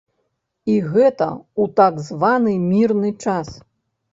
І 0.75 0.77
гэта 0.93 1.27
ў 1.27 1.63
так 1.81 2.01
званы 2.09 2.57
мірны 2.71 3.09
час. 3.27 3.47